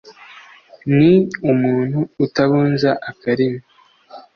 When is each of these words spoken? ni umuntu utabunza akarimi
ni 0.95 1.13
umuntu 1.51 1.99
utabunza 2.25 2.89
akarimi 3.09 3.59